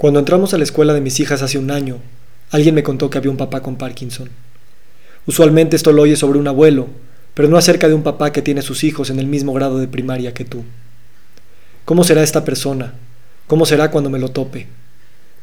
Cuando 0.00 0.18
entramos 0.18 0.54
a 0.54 0.56
la 0.56 0.64
escuela 0.64 0.94
de 0.94 1.02
mis 1.02 1.20
hijas 1.20 1.42
hace 1.42 1.58
un 1.58 1.70
año, 1.70 1.98
alguien 2.50 2.74
me 2.74 2.82
contó 2.82 3.10
que 3.10 3.18
había 3.18 3.30
un 3.30 3.36
papá 3.36 3.60
con 3.60 3.76
Parkinson. 3.76 4.30
Usualmente 5.26 5.76
esto 5.76 5.92
lo 5.92 6.00
oye 6.00 6.16
sobre 6.16 6.38
un 6.38 6.48
abuelo, 6.48 6.88
pero 7.34 7.48
no 7.48 7.58
acerca 7.58 7.86
de 7.86 7.92
un 7.92 8.02
papá 8.02 8.32
que 8.32 8.40
tiene 8.40 8.62
sus 8.62 8.82
hijos 8.82 9.10
en 9.10 9.18
el 9.18 9.26
mismo 9.26 9.52
grado 9.52 9.76
de 9.76 9.88
primaria 9.88 10.32
que 10.32 10.46
tú. 10.46 10.64
¿Cómo 11.84 12.02
será 12.02 12.22
esta 12.22 12.46
persona? 12.46 12.94
¿Cómo 13.46 13.66
será 13.66 13.90
cuando 13.90 14.08
me 14.08 14.18
lo 14.18 14.30
tope? 14.30 14.68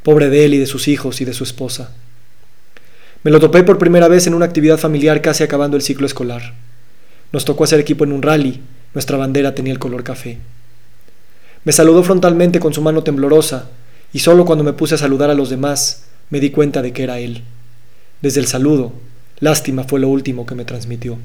Pobre 0.01 0.27
de 0.27 0.45
él 0.45 0.55
y 0.55 0.57
de 0.57 0.65
sus 0.65 0.87
hijos 0.87 1.21
y 1.21 1.25
de 1.25 1.35
su 1.35 1.43
esposa. 1.43 1.91
Me 3.21 3.29
lo 3.29 3.39
topé 3.39 3.61
por 3.61 3.77
primera 3.77 4.07
vez 4.07 4.25
en 4.25 4.33
una 4.33 4.45
actividad 4.45 4.79
familiar 4.79 5.21
casi 5.21 5.43
acabando 5.43 5.77
el 5.77 5.83
ciclo 5.83 6.07
escolar. 6.07 6.55
Nos 7.31 7.45
tocó 7.45 7.63
hacer 7.63 7.79
equipo 7.79 8.05
en 8.05 8.11
un 8.11 8.23
rally, 8.23 8.59
nuestra 8.95 9.17
bandera 9.17 9.53
tenía 9.53 9.71
el 9.73 9.77
color 9.77 10.03
café. 10.03 10.39
Me 11.63 11.73
saludó 11.73 12.01
frontalmente 12.01 12.59
con 12.59 12.73
su 12.73 12.81
mano 12.81 13.03
temblorosa, 13.03 13.69
y 14.17 14.19
solo 14.19 14.45
cuando 14.45 14.63
me 14.63 14.73
puse 14.73 14.95
a 14.95 14.97
saludar 14.97 15.29
a 15.29 15.35
los 15.35 15.51
demás 15.51 16.05
me 16.31 16.39
di 16.39 16.49
cuenta 16.49 16.81
de 16.81 16.91
que 16.91 17.03
era 17.03 17.19
él. 17.19 17.43
Desde 18.19 18.39
el 18.39 18.47
saludo, 18.47 18.91
lástima 19.39 19.83
fue 19.83 19.99
lo 19.99 20.09
último 20.09 20.47
que 20.47 20.55
me 20.55 20.65
transmitió. 20.65 21.19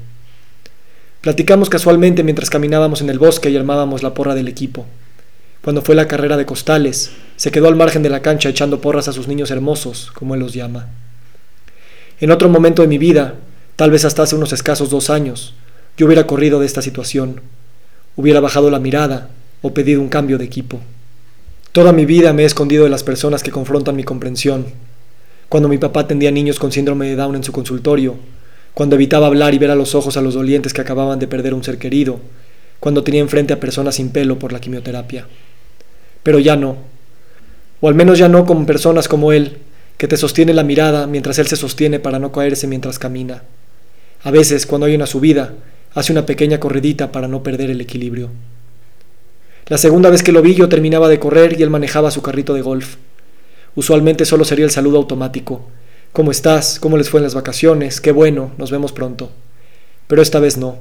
Platicamos 1.21 1.71
casualmente 1.71 2.21
mientras 2.21 2.51
caminábamos 2.51 3.01
en 3.01 3.09
el 3.09 3.17
bosque 3.17 3.49
y 3.49 3.57
armábamos 3.57 4.03
la 4.03 4.13
porra 4.13 4.35
del 4.35 4.47
equipo. 4.47 4.85
Cuando 5.63 5.81
fue 5.81 5.95
la 5.95 6.07
carrera 6.07 6.37
de 6.37 6.45
costales, 6.45 7.09
se 7.35 7.49
quedó 7.49 7.67
al 7.67 7.75
margen 7.75 8.03
de 8.03 8.09
la 8.09 8.21
cancha 8.21 8.49
echando 8.49 8.79
porras 8.79 9.07
a 9.07 9.11
sus 9.11 9.27
niños 9.27 9.49
hermosos, 9.49 10.11
como 10.13 10.35
él 10.35 10.41
los 10.41 10.53
llama. 10.53 10.89
En 12.19 12.29
otro 12.29 12.47
momento 12.47 12.83
de 12.83 12.89
mi 12.89 12.99
vida, 12.99 13.33
tal 13.75 13.89
vez 13.89 14.05
hasta 14.05 14.21
hace 14.21 14.35
unos 14.35 14.53
escasos 14.53 14.91
dos 14.91 15.09
años, 15.09 15.55
yo 15.97 16.05
hubiera 16.05 16.27
corrido 16.27 16.59
de 16.59 16.67
esta 16.67 16.83
situación, 16.83 17.41
hubiera 18.15 18.39
bajado 18.39 18.69
la 18.69 18.77
mirada 18.77 19.31
o 19.63 19.73
pedido 19.73 19.99
un 19.99 20.09
cambio 20.09 20.37
de 20.37 20.45
equipo. 20.45 20.79
Toda 21.73 21.91
mi 21.91 22.05
vida 22.05 22.33
me 22.33 22.43
he 22.43 22.45
escondido 22.45 22.83
de 22.83 22.91
las 22.91 23.01
personas 23.01 23.41
que 23.41 23.49
confrontan 23.49 23.95
mi 23.95 24.03
comprensión. 24.03 24.67
Cuando 25.49 25.67
mi 25.67 25.79
papá 25.79 26.01
atendía 26.01 26.29
niños 26.29 26.59
con 26.59 26.71
síndrome 26.71 27.07
de 27.07 27.15
Down 27.15 27.35
en 27.35 27.43
su 27.43 27.51
consultorio, 27.51 28.15
cuando 28.75 28.95
evitaba 28.95 29.25
hablar 29.25 29.55
y 29.55 29.57
ver 29.57 29.71
a 29.71 29.75
los 29.75 29.95
ojos 29.95 30.15
a 30.15 30.21
los 30.21 30.35
dolientes 30.35 30.71
que 30.71 30.81
acababan 30.81 31.17
de 31.17 31.27
perder 31.27 31.55
un 31.55 31.63
ser 31.63 31.79
querido, 31.79 32.19
cuando 32.79 33.03
tenía 33.03 33.21
enfrente 33.21 33.53
a 33.53 33.59
personas 33.59 33.95
sin 33.95 34.11
pelo 34.11 34.37
por 34.37 34.53
la 34.53 34.61
quimioterapia. 34.61 35.25
Pero 36.21 36.37
ya 36.37 36.55
no, 36.55 36.77
o 37.81 37.87
al 37.87 37.95
menos 37.95 38.19
ya 38.19 38.29
no 38.29 38.45
con 38.45 38.67
personas 38.67 39.07
como 39.07 39.31
él, 39.33 39.57
que 39.97 40.07
te 40.07 40.15
sostiene 40.15 40.53
la 40.53 40.63
mirada 40.63 41.07
mientras 41.07 41.39
él 41.39 41.47
se 41.47 41.55
sostiene 41.55 41.99
para 41.99 42.19
no 42.19 42.31
caerse 42.31 42.67
mientras 42.67 42.99
camina. 42.99 43.41
A 44.21 44.29
veces, 44.29 44.67
cuando 44.67 44.85
hay 44.85 44.93
una 44.93 45.07
subida, 45.07 45.55
hace 45.95 46.11
una 46.11 46.27
pequeña 46.27 46.59
corredita 46.59 47.11
para 47.11 47.27
no 47.27 47.41
perder 47.41 47.71
el 47.71 47.81
equilibrio. 47.81 48.29
La 49.73 49.79
segunda 49.79 50.11
vez 50.11 50.21
que 50.21 50.31
lo 50.31 50.43
vi 50.43 50.53
yo 50.53 50.69
terminaba 50.69 51.09
de 51.09 51.17
correr 51.17 51.59
y 51.59 51.63
él 51.63 51.71
manejaba 51.71 52.11
su 52.11 52.21
carrito 52.21 52.53
de 52.53 52.61
golf. 52.61 52.97
Usualmente 53.73 54.23
solo 54.23 54.45
sería 54.45 54.65
el 54.65 54.69
saludo 54.69 54.97
automático. 54.97 55.65
¿Cómo 56.11 56.29
estás? 56.29 56.77
¿Cómo 56.79 56.95
les 56.95 57.09
fue 57.09 57.21
en 57.21 57.23
las 57.23 57.33
vacaciones? 57.33 57.99
Qué 57.99 58.11
bueno, 58.11 58.51
nos 58.59 58.69
vemos 58.69 58.91
pronto. 58.91 59.31
Pero 60.05 60.21
esta 60.21 60.39
vez 60.39 60.57
no. 60.57 60.77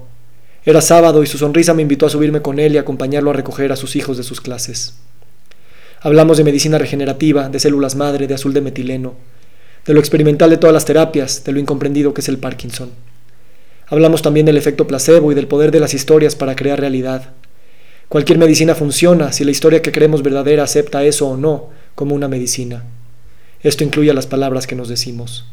Era 0.67 0.83
sábado 0.83 1.23
y 1.23 1.27
su 1.27 1.39
sonrisa 1.39 1.73
me 1.73 1.81
invitó 1.81 2.05
a 2.05 2.11
subirme 2.11 2.43
con 2.43 2.59
él 2.59 2.75
y 2.75 2.77
acompañarlo 2.77 3.31
a 3.31 3.33
recoger 3.33 3.73
a 3.73 3.77
sus 3.77 3.97
hijos 3.97 4.19
de 4.19 4.25
sus 4.25 4.43
clases. 4.43 4.97
Hablamos 6.03 6.37
de 6.37 6.45
medicina 6.45 6.77
regenerativa, 6.77 7.49
de 7.49 7.61
células 7.61 7.97
madre, 7.97 8.27
de 8.27 8.35
azul 8.35 8.53
de 8.53 8.61
metileno, 8.61 9.15
de 9.87 9.95
lo 9.95 10.01
experimental 10.01 10.51
de 10.51 10.59
todas 10.59 10.75
las 10.75 10.85
terapias, 10.85 11.45
de 11.45 11.53
lo 11.53 11.61
incomprendido 11.61 12.13
que 12.13 12.21
es 12.21 12.29
el 12.29 12.37
Parkinson. 12.37 12.91
Hablamos 13.87 14.21
también 14.21 14.45
del 14.45 14.59
efecto 14.59 14.87
placebo 14.87 15.33
y 15.33 15.35
del 15.35 15.49
poder 15.49 15.71
de 15.71 15.81
las 15.81 15.95
historias 15.95 16.37
para 16.37 16.57
crear 16.57 16.79
realidad, 16.79 17.33
Cualquier 18.13 18.37
medicina 18.37 18.75
funciona 18.75 19.33
si 19.33 19.43
la 19.43 19.53
historia 19.53 19.81
que 19.81 19.91
creemos 19.91 20.23
verdadera 20.23 20.65
acepta 20.65 21.03
eso 21.03 21.29
o 21.29 21.39
no 21.39 21.71
como 21.95 22.15
una 22.15 22.29
medicina. 22.29 22.85
Esto 23.63 23.85
incluye 23.85 24.13
las 24.13 24.27
palabras 24.27 24.67
que 24.67 24.75
nos 24.75 24.91
decimos. 24.91 25.47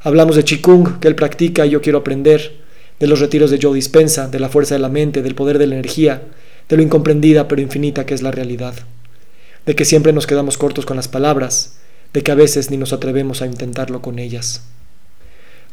Hablamos 0.00 0.34
de 0.36 0.44
Qigong, 0.44 0.98
que 0.98 1.08
él 1.08 1.14
practica 1.14 1.66
y 1.66 1.68
yo 1.68 1.82
quiero 1.82 1.98
aprender, 1.98 2.52
de 2.98 3.06
los 3.06 3.20
retiros 3.20 3.50
de 3.50 3.58
Joe 3.60 3.74
Dispensa, 3.74 4.28
de 4.28 4.40
la 4.40 4.48
fuerza 4.48 4.74
de 4.74 4.78
la 4.78 4.88
mente, 4.88 5.20
del 5.20 5.34
poder 5.34 5.58
de 5.58 5.66
la 5.66 5.74
energía, 5.74 6.22
de 6.70 6.76
lo 6.78 6.82
incomprendida 6.82 7.48
pero 7.48 7.60
infinita 7.60 8.06
que 8.06 8.14
es 8.14 8.22
la 8.22 8.30
realidad, 8.30 8.72
de 9.66 9.74
que 9.74 9.84
siempre 9.84 10.14
nos 10.14 10.26
quedamos 10.26 10.56
cortos 10.56 10.86
con 10.86 10.96
las 10.96 11.08
palabras, 11.08 11.76
de 12.14 12.22
que 12.22 12.32
a 12.32 12.34
veces 12.34 12.70
ni 12.70 12.78
nos 12.78 12.94
atrevemos 12.94 13.42
a 13.42 13.46
intentarlo 13.46 14.00
con 14.00 14.18
ellas. 14.18 14.62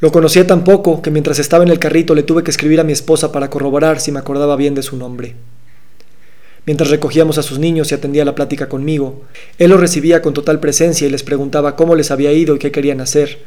Lo 0.01 0.11
conocía 0.11 0.45
tan 0.45 0.65
poco 0.65 1.01
que 1.01 1.09
mientras 1.09 1.39
estaba 1.39 1.63
en 1.63 1.69
el 1.69 1.79
carrito 1.79 2.13
le 2.15 2.23
tuve 2.23 2.43
que 2.43 2.51
escribir 2.51 2.81
a 2.81 2.83
mi 2.83 2.91
esposa 2.91 3.31
para 3.31 3.49
corroborar 3.49 4.01
si 4.01 4.11
me 4.11 4.19
acordaba 4.19 4.57
bien 4.57 4.75
de 4.75 4.83
su 4.83 4.97
nombre. 4.97 5.35
Mientras 6.71 6.89
recogíamos 6.89 7.37
a 7.37 7.43
sus 7.43 7.59
niños 7.59 7.91
y 7.91 7.95
atendía 7.95 8.23
la 8.23 8.33
plática 8.33 8.69
conmigo, 8.69 9.23
él 9.59 9.71
los 9.71 9.79
recibía 9.81 10.21
con 10.21 10.33
total 10.33 10.61
presencia 10.61 11.05
y 11.05 11.09
les 11.09 11.21
preguntaba 11.21 11.75
cómo 11.75 11.95
les 11.95 12.11
había 12.11 12.31
ido 12.31 12.55
y 12.55 12.59
qué 12.59 12.71
querían 12.71 13.01
hacer, 13.01 13.39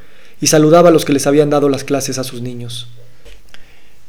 y 0.42 0.48
saludaba 0.48 0.90
a 0.90 0.92
los 0.92 1.06
que 1.06 1.14
les 1.14 1.26
habían 1.26 1.48
dado 1.48 1.70
las 1.70 1.84
clases 1.84 2.18
a 2.18 2.24
sus 2.24 2.42
niños. 2.42 2.86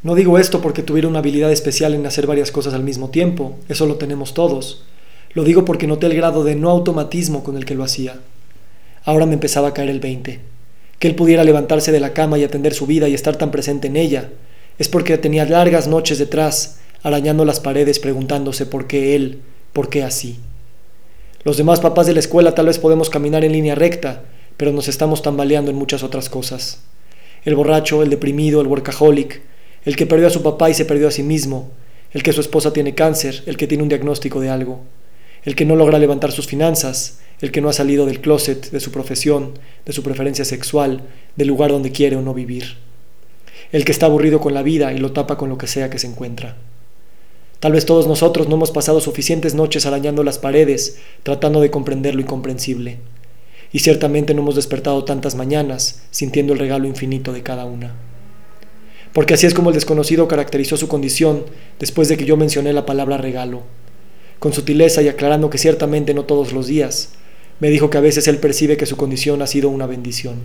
No 0.04 0.16
digo 0.16 0.38
esto 0.38 0.60
porque 0.62 0.84
tuviera 0.84 1.08
una 1.08 1.20
habilidad 1.20 1.50
especial 1.50 1.94
en 1.94 2.06
hacer 2.06 2.28
varias 2.28 2.52
cosas 2.52 2.74
al 2.74 2.84
mismo 2.84 3.10
tiempo, 3.10 3.58
eso 3.70 3.86
lo 3.86 3.96
tenemos 3.96 4.34
todos. 4.34 4.84
Lo 5.32 5.46
digo 5.46 5.64
porque 5.64 5.88
noté 5.88 6.08
el 6.08 6.16
grado 6.18 6.44
de 6.44 6.58
no 6.58 6.70
automatismo 6.70 7.42
con 7.42 7.56
el 7.56 7.64
que 7.64 7.76
lo 7.76 7.86
hacía. 7.86 8.20
Ahora 9.06 9.26
me 9.26 9.36
empezaba 9.36 9.70
a 9.70 9.74
caer 9.74 9.92
el 9.92 10.02
20. 10.02 10.42
Que 11.00 11.08
él 11.08 11.16
pudiera 11.16 11.46
levantarse 11.46 11.94
de 11.94 12.02
la 12.02 12.12
cama 12.12 12.38
y 12.38 12.44
atender 12.44 12.74
su 12.74 12.86
vida 12.86 13.08
y 13.08 13.14
estar 13.14 13.38
tan 13.38 13.52
presente 13.52 13.88
en 13.88 13.96
ella, 13.96 14.32
es 14.78 14.90
porque 14.90 15.18
tenía 15.18 15.46
largas 15.46 15.88
noches 15.88 16.20
detrás 16.20 16.80
arañando 17.06 17.46
las 17.46 17.60
paredes 17.60 18.00
preguntándose 18.00 18.66
por 18.66 18.88
qué 18.88 19.16
él, 19.16 19.42
por 19.74 19.90
qué 19.90 20.02
así. 20.02 20.40
Los 21.44 21.56
demás 21.56 21.80
papás 21.80 22.08
de 22.08 22.14
la 22.14 22.20
escuela 22.20 22.56
tal 22.56 22.66
vez 22.66 22.80
podemos 22.80 23.12
caminar 23.12 23.46
en 23.46 23.52
línea 23.52 23.76
recta, 23.76 24.24
pero 24.58 24.72
nos 24.72 24.88
estamos 24.88 25.22
tambaleando 25.22 25.70
en 25.70 25.78
muchas 25.78 26.02
otras 26.02 26.30
cosas. 26.30 26.80
El 27.44 27.54
borracho, 27.54 28.02
el 28.02 28.10
deprimido, 28.10 28.60
el 28.60 28.66
workaholic, 28.66 29.44
el 29.86 29.96
que 29.96 30.08
perdió 30.08 30.26
a 30.26 30.32
su 30.32 30.42
papá 30.42 30.72
y 30.72 30.74
se 30.74 30.84
perdió 30.84 31.08
a 31.08 31.12
sí 31.12 31.22
mismo, 31.22 31.70
el 32.12 32.24
que 32.24 32.34
su 32.34 32.42
esposa 32.42 32.74
tiene 32.74 32.96
cáncer, 32.96 33.44
el 33.46 33.56
que 33.56 33.68
tiene 33.68 33.84
un 33.84 33.90
diagnóstico 33.90 34.40
de 34.40 34.50
algo, 34.50 34.80
el 35.44 35.56
que 35.56 35.66
no 35.66 35.76
logra 35.76 36.00
levantar 36.00 36.32
sus 36.32 36.48
finanzas, 36.48 37.20
el 37.40 37.52
que 37.52 37.62
no 37.62 37.70
ha 37.70 37.74
salido 37.74 38.08
del 38.08 38.20
closet, 38.20 38.72
de 38.72 38.80
su 38.80 38.92
profesión, 38.92 39.52
de 39.86 39.94
su 39.94 40.02
preferencia 40.02 40.44
sexual, 40.44 41.04
del 41.36 41.50
lugar 41.50 41.70
donde 41.70 41.92
quiere 41.92 42.16
o 42.16 42.24
no 42.24 42.34
vivir, 42.34 42.78
el 43.72 43.86
que 43.86 43.92
está 43.92 44.08
aburrido 44.08 44.40
con 44.40 44.56
la 44.56 44.64
vida 44.64 44.92
y 44.92 44.98
lo 44.98 45.12
tapa 45.12 45.38
con 45.38 45.50
lo 45.50 45.60
que 45.60 45.68
sea 45.68 45.92
que 45.92 46.00
se 46.00 46.08
encuentra. 46.08 46.58
Tal 47.66 47.72
vez 47.72 47.88
todos 47.88 48.06
nosotros 48.06 48.48
no 48.48 48.58
hemos 48.58 48.70
pasado 48.70 49.02
suficientes 49.02 49.56
noches 49.56 49.88
arañando 49.88 50.24
las 50.24 50.38
paredes, 50.38 50.98
tratando 51.24 51.62
de 51.62 51.72
comprender 51.72 52.14
lo 52.14 52.22
incomprensible. 52.22 53.00
Y 53.74 53.80
ciertamente 53.80 54.36
no 54.36 54.44
hemos 54.44 54.54
despertado 54.54 55.04
tantas 55.04 55.34
mañanas 55.34 56.04
sintiendo 56.12 56.54
el 56.54 56.60
regalo 56.60 56.86
infinito 56.86 57.34
de 57.34 57.42
cada 57.42 57.66
una. 57.66 57.96
Porque 59.14 59.34
así 59.34 59.48
es 59.48 59.56
como 59.56 59.72
el 59.72 59.74
desconocido 59.74 60.28
caracterizó 60.28 60.78
su 60.78 60.88
condición 60.88 61.44
después 61.80 62.08
de 62.08 62.18
que 62.18 62.26
yo 62.26 62.38
mencioné 62.38 62.72
la 62.72 62.86
palabra 62.86 63.18
regalo. 63.18 63.64
Con 64.38 64.54
sutileza 64.54 65.02
y 65.02 65.08
aclarando 65.08 65.50
que 65.50 65.58
ciertamente 65.58 66.14
no 66.14 66.26
todos 66.26 66.54
los 66.54 66.68
días, 66.68 67.14
me 67.60 67.72
dijo 67.72 67.90
que 67.90 67.98
a 67.98 68.02
veces 68.02 68.28
él 68.28 68.38
percibe 68.38 68.78
que 68.78 68.86
su 68.86 68.96
condición 68.96 69.42
ha 69.42 69.48
sido 69.48 69.70
una 69.70 69.88
bendición. 69.88 70.36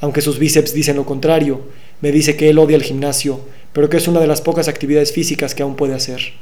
Aunque 0.00 0.22
sus 0.22 0.38
bíceps 0.38 0.72
dicen 0.72 0.96
lo 0.96 1.04
contrario, 1.04 1.60
me 2.00 2.10
dice 2.10 2.36
que 2.36 2.48
él 2.48 2.58
odia 2.58 2.76
el 2.76 2.84
gimnasio 2.84 3.40
pero 3.76 3.90
que 3.90 3.98
es 3.98 4.08
una 4.08 4.20
de 4.20 4.26
las 4.26 4.40
pocas 4.40 4.68
actividades 4.68 5.12
físicas 5.12 5.54
que 5.54 5.62
aún 5.62 5.76
puede 5.76 5.92
hacer. 5.92 6.32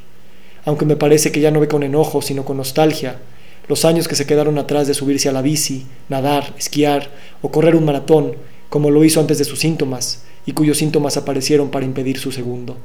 Aunque 0.65 0.85
me 0.85 0.95
parece 0.95 1.33
que 1.33 1.41
ya 1.41 1.51
no 1.51 1.59
ve 1.59 1.67
con 1.67 1.83
enojo, 1.83 2.23
sino 2.23 2.45
con 2.45 2.59
nostalgia, 2.59 3.17
los 3.67 3.85
años 3.85 4.07
que 4.07 4.15
se 4.15 4.25
quedaron 4.25 4.57
atrás 4.57 4.87
de 4.87 4.95
subirse 4.95 5.29
a 5.29 5.33
la 5.33 5.43
bici, 5.43 5.85
nadar, 6.09 6.55
esquiar 6.57 7.11
o 7.43 7.51
correr 7.51 7.75
un 7.75 7.87
maratón, 7.87 8.37
como 8.69 8.89
lo 8.93 9.03
hizo 9.03 9.19
antes 9.19 9.39
de 9.39 9.45
sus 9.45 9.59
síntomas, 9.59 10.23
y 10.47 10.53
cuyos 10.53 10.79
síntomas 10.79 11.17
aparecieron 11.17 11.73
para 11.73 11.85
impedir 11.85 12.21
su 12.21 12.31
segundo. 12.31 12.77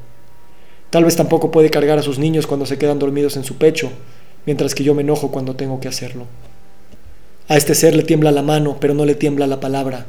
Tal 0.90 1.04
vez 1.04 1.14
tampoco 1.14 1.52
puede 1.52 1.70
cargar 1.70 2.00
a 2.00 2.02
sus 2.02 2.18
niños 2.18 2.48
cuando 2.48 2.66
se 2.66 2.76
quedan 2.76 2.98
dormidos 2.98 3.36
en 3.36 3.44
su 3.44 3.54
pecho, 3.54 3.88
mientras 4.46 4.74
que 4.74 4.82
yo 4.82 4.96
me 4.96 5.02
enojo 5.02 5.30
cuando 5.30 5.54
tengo 5.54 5.78
que 5.78 5.86
hacerlo. 5.86 6.26
A 7.46 7.56
este 7.56 7.76
ser 7.76 7.94
le 7.94 8.02
tiembla 8.02 8.32
la 8.32 8.42
mano, 8.42 8.78
pero 8.80 8.94
no 8.94 9.04
le 9.04 9.14
tiembla 9.14 9.46
la 9.46 9.60
palabra. 9.60 10.06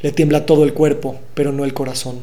Le 0.00 0.12
tiembla 0.12 0.46
todo 0.46 0.64
el 0.64 0.72
cuerpo, 0.72 1.16
pero 1.34 1.52
no 1.52 1.66
el 1.66 1.74
corazón. 1.74 2.22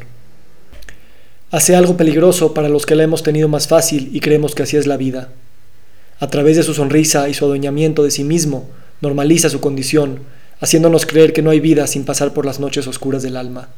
Hace 1.52 1.76
algo 1.76 1.98
peligroso 1.98 2.54
para 2.54 2.70
los 2.70 2.86
que 2.86 2.94
la 2.94 3.02
hemos 3.02 3.24
tenido 3.24 3.48
más 3.48 3.68
fácil 3.68 4.12
y 4.14 4.20
creemos 4.20 4.54
que 4.54 4.62
así 4.62 4.78
es 4.78 4.86
la 4.86 4.98
vida. 4.98 5.30
A 6.20 6.30
través 6.30 6.58
de 6.58 6.62
su 6.62 6.76
sonrisa 6.76 7.28
y 7.28 7.34
su 7.34 7.44
adueñamiento 7.44 8.04
de 8.04 8.12
sí 8.12 8.24
mismo, 8.24 8.70
normaliza 9.02 9.50
su 9.50 9.60
condición, 9.60 10.20
haciéndonos 10.60 11.08
creer 11.08 11.34
que 11.34 11.42
no 11.42 11.50
hay 11.50 11.60
vida 11.60 11.88
sin 11.88 12.06
pasar 12.06 12.34
por 12.34 12.46
las 12.46 12.60
noches 12.60 12.86
oscuras 12.86 13.24
del 13.24 13.36
alma. 13.36 13.70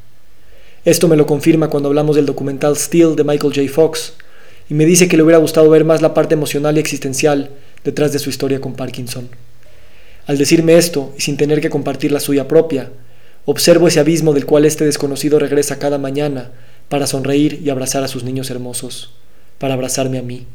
Esto 0.83 1.07
me 1.07 1.15
lo 1.15 1.25
confirma 1.25 1.69
cuando 1.69 1.87
hablamos 1.87 2.17
del 2.17 2.25
documental 2.25 2.75
Still 2.75 3.15
de 3.15 3.23
Michael 3.23 3.53
J. 3.55 3.71
Fox, 3.71 4.15
y 4.69 4.73
me 4.73 4.85
dice 4.85 5.07
que 5.07 5.15
le 5.15 5.23
hubiera 5.23 5.39
gustado 5.39 5.69
ver 5.69 5.85
más 5.85 6.01
la 6.01 6.13
parte 6.13 6.33
emocional 6.33 6.75
y 6.75 6.81
existencial 6.81 7.51
detrás 7.85 8.11
de 8.11 8.19
su 8.19 8.29
historia 8.29 8.59
con 8.59 8.73
Parkinson. 8.73 9.29
Al 10.27 10.37
decirme 10.37 10.75
esto, 10.75 11.13
y 11.17 11.21
sin 11.21 11.37
tener 11.37 11.61
que 11.61 11.69
compartir 11.69 12.11
la 12.11 12.19
suya 12.19 12.49
propia, 12.49 12.89
observo 13.45 13.87
ese 13.87 14.01
abismo 14.01 14.33
del 14.33 14.45
cual 14.45 14.65
este 14.65 14.83
desconocido 14.83 15.39
regresa 15.39 15.79
cada 15.79 15.97
mañana, 15.97 16.51
para 16.91 17.07
sonreír 17.07 17.61
y 17.63 17.69
abrazar 17.69 18.03
a 18.03 18.09
sus 18.09 18.25
niños 18.25 18.49
hermosos, 18.49 19.13
para 19.59 19.75
abrazarme 19.75 20.17
a 20.17 20.21
mí. 20.21 20.45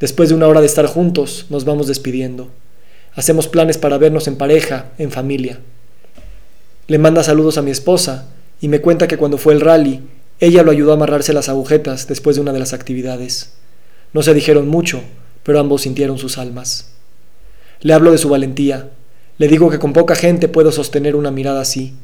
Después 0.00 0.28
de 0.28 0.34
una 0.34 0.48
hora 0.48 0.58
de 0.58 0.66
estar 0.66 0.86
juntos, 0.86 1.46
nos 1.50 1.64
vamos 1.64 1.86
despidiendo. 1.86 2.48
Hacemos 3.14 3.46
planes 3.46 3.78
para 3.78 3.96
vernos 3.96 4.26
en 4.26 4.34
pareja, 4.34 4.90
en 4.98 5.12
familia. 5.12 5.60
Le 6.88 6.98
manda 6.98 7.22
saludos 7.22 7.58
a 7.58 7.62
mi 7.62 7.70
esposa 7.70 8.26
y 8.60 8.66
me 8.66 8.80
cuenta 8.80 9.06
que 9.06 9.18
cuando 9.18 9.38
fue 9.38 9.52
el 9.54 9.60
rally, 9.60 10.00
ella 10.40 10.64
lo 10.64 10.72
ayudó 10.72 10.90
a 10.90 10.94
amarrarse 10.94 11.32
las 11.32 11.48
agujetas 11.48 12.08
después 12.08 12.34
de 12.34 12.42
una 12.42 12.52
de 12.52 12.58
las 12.58 12.72
actividades. 12.72 13.52
No 14.12 14.24
se 14.24 14.34
dijeron 14.34 14.66
mucho, 14.66 15.00
pero 15.44 15.60
ambos 15.60 15.82
sintieron 15.82 16.18
sus 16.18 16.38
almas. 16.38 16.90
Le 17.82 17.92
hablo 17.92 18.10
de 18.10 18.18
su 18.18 18.28
valentía. 18.28 18.90
Le 19.38 19.46
digo 19.46 19.70
que 19.70 19.78
con 19.78 19.92
poca 19.92 20.16
gente 20.16 20.48
puedo 20.48 20.72
sostener 20.72 21.14
una 21.14 21.30
mirada 21.30 21.60
así. 21.60 21.94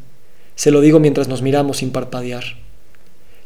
Se 0.55 0.71
lo 0.71 0.81
digo 0.81 1.01
mientras 1.01 1.27
nos 1.27 1.43
miramos 1.43 1.79
sin 1.79 1.91
parpadear. 1.91 2.65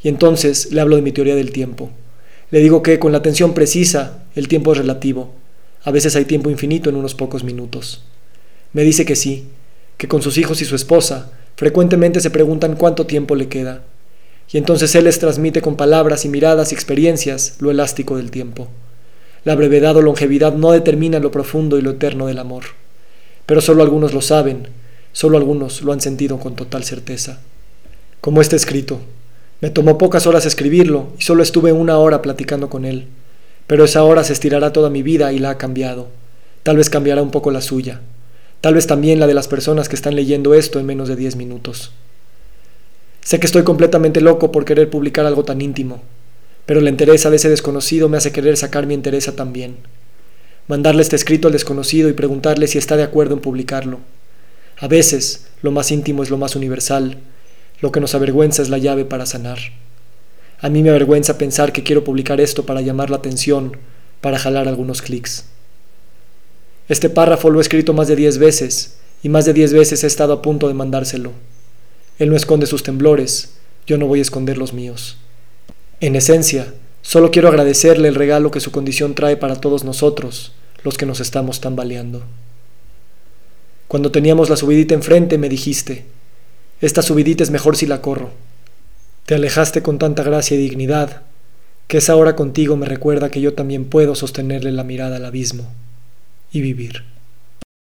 Y 0.03 0.09
entonces 0.09 0.73
le 0.73 0.81
hablo 0.81 0.97
de 0.97 1.03
mi 1.03 1.13
teoría 1.13 1.35
del 1.35 1.53
tiempo. 1.53 1.91
Le 2.51 2.61
digo 2.61 2.83
que 2.83 2.99
con 2.99 3.13
la 3.13 3.19
atención 3.19 3.55
precisa 3.55 4.25
el 4.35 4.49
tiempo 4.49 4.73
es 4.73 4.79
relativo. 4.79 5.33
A 5.83 5.91
veces 5.91 6.17
hay 6.17 6.25
tiempo 6.25 6.51
infinito 6.51 6.91
en 6.91 6.97
unos 6.97 7.15
pocos 7.15 7.45
minutos. 7.45 8.03
Me 8.73 8.83
dice 8.83 9.05
que 9.05 9.17
sí, 9.17 9.49
que 9.97 10.09
con 10.09 10.23
sus 10.23 10.39
hijos 10.39 10.61
y 10.63 10.65
su 10.65 10.75
esposa 10.75 11.33
frecuentemente 11.57 12.21
se 12.21 12.31
preguntan 12.31 12.77
cuánto 12.77 13.07
tiempo 13.07 13.35
le 13.35 13.49
queda. 13.49 13.83
Y 14.53 14.59
entonces 14.59 14.95
él 14.95 15.05
les 15.05 15.19
transmite 15.19 15.63
con 15.63 15.77
palabras 15.77 16.25
y 16.25 16.29
miradas 16.29 16.73
y 16.73 16.75
experiencias 16.75 17.57
lo 17.61 17.71
elástico 17.71 18.17
del 18.17 18.31
tiempo. 18.31 18.69
La 19.45 19.55
brevedad 19.55 19.97
o 19.97 20.03
longevidad 20.03 20.55
no 20.55 20.73
determina 20.73 21.19
lo 21.19 21.31
profundo 21.31 21.79
y 21.79 21.83
lo 21.83 21.93
eterno 21.93 22.27
del 22.27 22.39
amor. 22.39 22.65
Pero 23.47 23.61
solo 23.61 23.83
algunos 23.83 24.13
lo 24.13 24.23
saben, 24.23 24.69
solo 25.13 25.39
algunos 25.39 25.83
lo 25.83 25.93
han 25.93 26.01
sentido 26.01 26.39
con 26.39 26.57
total 26.57 26.85
certeza. 26.85 27.41
Como 28.21 28.41
está 28.41 28.57
escrito, 28.57 29.01
me 29.61 29.71
tomó 29.71 29.99
pocas 29.99 30.27
horas 30.27 30.47
escribirlo 30.47 31.09
y 31.19 31.23
solo 31.23 31.43
estuve 31.43 31.73
una 31.73 31.99
hora 31.99 32.23
platicando 32.23 32.71
con 32.71 32.85
él. 32.85 33.07
Pero 33.67 33.85
esa 33.85 34.03
hora 34.03 34.25
se 34.25 34.33
estirará 34.33 34.73
toda 34.73 34.91
mi 34.91 35.03
vida 35.03 35.33
y 35.33 35.39
la 35.39 35.51
ha 35.51 35.59
cambiado. 35.59 36.09
Tal 36.63 36.77
vez 36.77 36.91
cambiará 36.91 37.23
un 37.23 37.31
poco 37.31 37.51
la 37.51 37.61
suya. 37.61 38.01
Tal 38.61 38.75
vez 38.75 38.87
también 38.87 39.21
la 39.21 39.27
de 39.27 39.35
las 39.35 39.49
personas 39.49 39.89
que 39.89 39.97
están 39.97 40.17
leyendo 40.17 40.55
esto 40.55 40.79
en 40.79 40.87
menos 40.87 41.09
de 41.09 41.17
diez 41.17 41.37
minutos. 41.37 41.93
Sé 43.23 43.39
que 43.39 43.47
estoy 43.47 43.63
completamente 43.63 44.21
loco 44.21 44.51
por 44.51 44.65
querer 44.65 44.91
publicar 44.91 45.27
algo 45.27 45.45
tan 45.45 45.61
íntimo, 45.61 46.03
pero 46.67 46.81
la 46.81 46.91
entereza 46.91 47.31
de 47.31 47.37
ese 47.37 47.51
desconocido 47.51 48.09
me 48.09 48.17
hace 48.17 48.33
querer 48.33 48.57
sacar 48.57 48.87
mi 48.87 48.95
entereza 48.95 49.37
también. 49.37 49.77
Mandarle 50.69 51.03
este 51.03 51.17
escrito 51.17 51.49
al 51.49 51.53
desconocido 51.53 52.09
y 52.09 52.15
preguntarle 52.15 52.67
si 52.67 52.79
está 52.79 52.97
de 52.97 53.03
acuerdo 53.03 53.35
en 53.35 53.41
publicarlo. 53.41 54.01
A 54.79 54.89
veces, 54.89 55.47
lo 55.63 55.71
más 55.71 55.91
íntimo 55.91 56.23
es 56.23 56.31
lo 56.31 56.39
más 56.39 56.57
universal, 56.57 57.19
lo 57.81 57.93
que 57.93 58.01
nos 58.01 58.15
avergüenza 58.15 58.63
es 58.63 58.69
la 58.69 58.79
llave 58.79 59.05
para 59.05 59.27
sanar. 59.27 59.59
A 60.61 60.69
mí 60.69 60.83
me 60.83 60.91
avergüenza 60.91 61.39
pensar 61.39 61.73
que 61.73 61.83
quiero 61.83 62.05
publicar 62.05 62.41
esto 62.41 62.67
para 62.67 62.83
llamar 62.83 63.11
la 63.11 63.17
atención, 63.17 63.79
para 64.21 64.39
jalar 64.39 64.69
algunos 64.69 65.01
clics. 65.01 65.47
Este 66.89 67.09
párrafo 67.09 67.51
lo 67.51 67.59
he 67.61 67.63
escrito 67.63 67.95
más 67.95 68.09
de 68.09 68.17
diez 68.17 68.39
veces, 68.39 68.99
y 69.23 69.29
más 69.29 69.45
de 69.45 69.53
diez 69.53 69.73
veces 69.73 70.05
he 70.05 70.07
estado 70.07 70.33
a 70.33 70.43
punto 70.43 70.69
de 70.69 70.75
mandárselo. 70.75 71.33
Él 72.19 72.29
no 72.29 72.37
esconde 72.37 72.67
sus 72.67 72.83
temblores, 72.83 73.55
yo 73.87 73.97
no 73.97 74.07
voy 74.07 74.19
a 74.19 74.23
esconder 74.23 74.59
los 74.59 74.73
míos. 74.73 75.17
En 76.01 76.17
esencia, 76.17 76.75
solo 77.01 77.31
quiero 77.31 77.49
agradecerle 77.49 78.09
el 78.09 78.15
regalo 78.15 78.51
que 78.51 78.61
su 78.61 78.71
condición 78.71 79.15
trae 79.15 79.37
para 79.37 79.57
todos 79.57 79.85
nosotros, 79.85 80.53
los 80.83 80.99
que 80.99 81.07
nos 81.07 81.21
estamos 81.21 81.61
tambaleando. 81.61 82.25
Cuando 83.89 84.11
teníamos 84.11 84.51
la 84.51 84.57
subidita 84.57 84.95
enfrente 84.95 85.39
me 85.39 85.49
dijiste, 85.49 86.05
esta 86.81 87.03
subidita 87.03 87.43
es 87.43 87.51
mejor 87.51 87.77
si 87.77 87.87
la 87.87 88.01
corro. 88.01 88.31
Te 89.27 89.35
alejaste 89.35 89.83
con 89.83 89.99
tanta 89.99 90.23
gracia 90.23 90.57
y 90.57 90.61
dignidad, 90.61 91.23
que 91.87 91.99
esa 91.99 92.17
hora 92.17 92.37
contigo 92.37 92.77
me 92.77 92.87
recuerda 92.87 93.31
que 93.31 93.41
yo 93.41 93.55
también 93.55 93.85
puedo 93.85 94.15
sostenerle 94.15 94.73
la 94.73 94.85
mirada 94.85 95.17
al 95.17 95.25
abismo 95.25 95.67
y 96.53 96.61
vivir. 96.63 97.05